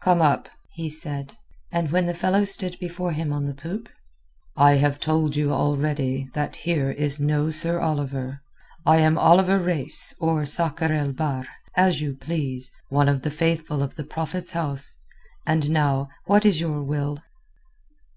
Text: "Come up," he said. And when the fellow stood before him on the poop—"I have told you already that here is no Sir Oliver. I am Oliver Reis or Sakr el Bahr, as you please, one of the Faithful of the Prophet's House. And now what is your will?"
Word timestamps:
"Come 0.00 0.20
up," 0.20 0.48
he 0.72 0.90
said. 0.90 1.38
And 1.70 1.92
when 1.92 2.06
the 2.06 2.12
fellow 2.12 2.44
stood 2.44 2.76
before 2.80 3.12
him 3.12 3.32
on 3.32 3.44
the 3.46 3.54
poop—"I 3.54 4.72
have 4.78 4.98
told 4.98 5.36
you 5.36 5.52
already 5.52 6.28
that 6.34 6.56
here 6.56 6.90
is 6.90 7.20
no 7.20 7.50
Sir 7.50 7.78
Oliver. 7.78 8.40
I 8.84 8.96
am 8.96 9.16
Oliver 9.16 9.60
Reis 9.60 10.12
or 10.18 10.44
Sakr 10.44 10.92
el 10.92 11.12
Bahr, 11.12 11.46
as 11.76 12.00
you 12.00 12.16
please, 12.16 12.72
one 12.88 13.08
of 13.08 13.22
the 13.22 13.30
Faithful 13.30 13.80
of 13.80 13.94
the 13.94 14.02
Prophet's 14.02 14.50
House. 14.50 14.96
And 15.46 15.70
now 15.70 16.08
what 16.24 16.44
is 16.44 16.60
your 16.60 16.82
will?" 16.82 17.22